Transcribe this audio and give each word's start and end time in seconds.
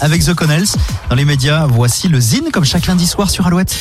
avec 0.00 0.24
The 0.24 0.34
Connells. 0.34 0.68
Dans 1.08 1.16
les 1.16 1.24
médias, 1.24 1.66
voici 1.66 2.08
le 2.08 2.20
Zine 2.20 2.50
comme 2.52 2.64
chaque 2.64 2.86
lundi 2.86 3.06
soir 3.06 3.30
sur 3.30 3.46
Alouette. 3.46 3.76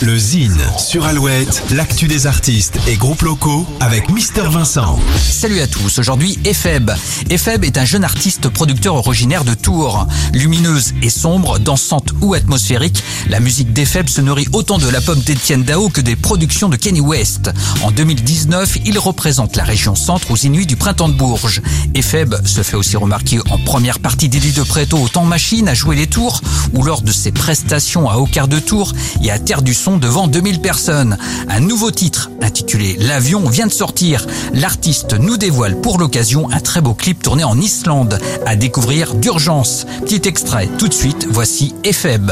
Le 0.00 0.16
Zine 0.16 0.60
sur 0.78 1.04
Alouette, 1.04 1.62
l'actu 1.70 2.06
des 2.06 2.26
artistes 2.26 2.78
et 2.86 2.96
groupes 2.96 3.22
locaux 3.22 3.66
avec 3.80 4.10
Mister 4.10 4.44
Vincent. 4.50 4.98
Salut 5.18 5.60
à 5.60 5.66
tous, 5.66 5.98
aujourd'hui 5.98 6.38
Epheb. 6.44 6.90
Epheb 7.28 7.64
est 7.64 7.76
un 7.76 7.84
jeune 7.84 8.04
artiste 8.04 8.48
producteur 8.48 8.94
originaire 8.94 9.44
de 9.44 9.54
Tours. 9.54 10.06
Lumineuse 10.32 10.94
et 11.02 11.10
sombre, 11.10 11.58
dansante 11.58 12.14
ou 12.22 12.34
atmosphérique, 12.34 13.02
la 13.28 13.40
musique 13.40 13.72
d'Epheb 13.72 14.08
se 14.08 14.20
nourrit 14.20 14.48
autant 14.52 14.78
de 14.78 14.88
la 14.88 15.00
pomme 15.00 15.20
d'Étienne 15.20 15.64
Dao 15.64 15.90
que 15.90 16.00
des 16.00 16.16
productions 16.16 16.68
de 16.68 16.76
Kenny 16.76 17.00
West. 17.00 17.50
En 17.82 17.90
2019, 17.90 18.78
il 18.86 18.98
représente 18.98 19.56
la 19.56 19.64
région 19.64 19.94
centre 19.94 20.30
aux 20.30 20.36
Inuits 20.36 20.66
du 20.66 20.76
printemps 20.76 21.08
de 21.08 21.14
Bourges. 21.14 21.60
Epheb 21.94 22.34
se 22.46 22.62
fait 22.62 22.76
aussi 22.76 22.96
remarquer 22.96 23.40
en 23.50 23.58
première 23.58 23.98
partie 23.98 24.28
d'Eddie 24.28 24.52
de 24.52 24.62
Préto 24.62 24.96
au 24.96 25.08
temps 25.08 25.24
machine 25.24 25.49
à 25.50 25.74
jouer 25.74 25.96
les 25.96 26.06
tours 26.06 26.40
ou 26.74 26.84
lors 26.84 27.02
de 27.02 27.10
ses 27.10 27.32
prestations 27.32 28.08
à 28.08 28.18
Aucart 28.18 28.46
de 28.46 28.60
Tours 28.60 28.92
et 29.20 29.32
à 29.32 29.38
Terre 29.40 29.62
du 29.62 29.74
Son 29.74 29.96
devant 29.96 30.28
2000 30.28 30.60
personnes. 30.60 31.18
Un 31.48 31.58
nouveau 31.58 31.90
titre 31.90 32.30
intitulé 32.40 32.96
L'avion 33.00 33.48
vient 33.48 33.66
de 33.66 33.72
sortir. 33.72 34.28
L'artiste 34.54 35.14
nous 35.18 35.36
dévoile 35.36 35.80
pour 35.80 35.98
l'occasion 35.98 36.48
un 36.52 36.60
très 36.60 36.80
beau 36.80 36.94
clip 36.94 37.20
tourné 37.20 37.42
en 37.42 37.58
Islande 37.60 38.20
à 38.46 38.54
découvrir 38.54 39.14
d'urgence. 39.14 39.86
Petit 40.02 40.28
extrait 40.28 40.68
tout 40.78 40.86
de 40.86 40.94
suite, 40.94 41.26
voici 41.28 41.74
Epheb. 41.82 42.30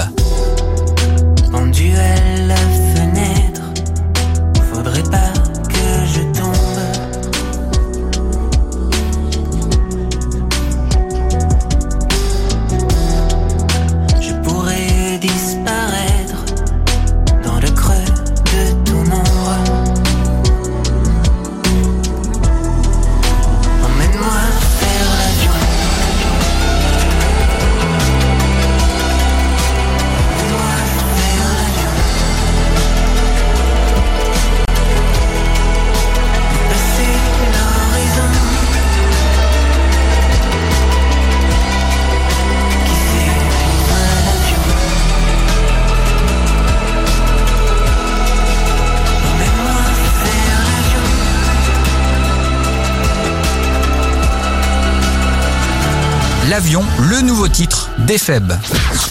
L'avion, 56.48 56.82
le 57.10 57.20
nouveau 57.20 57.46
titre 57.46 57.90
des 57.98 58.16
Feb. 58.16 58.52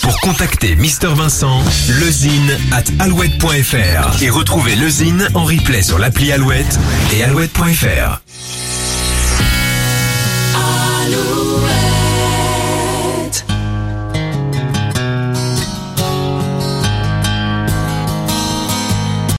Pour 0.02 0.20
contacter 0.22 0.76
Mr 0.76 1.14
Vincent, 1.14 1.62
lezine 2.00 2.58
at 2.72 2.84
alouette.fr 3.00 4.24
et 4.24 4.30
retrouver 4.32 4.76
lezine 4.76 5.28
en 5.36 5.44
replay 5.44 5.84
sur 5.84 6.00
l'appli 6.00 6.32
Alouette 6.32 6.80
et 7.14 7.24
alouette.fr. 7.24 8.22